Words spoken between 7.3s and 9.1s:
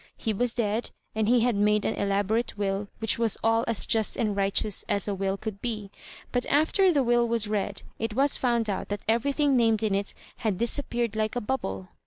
read, it was found out that